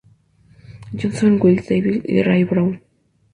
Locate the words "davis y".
1.57-2.23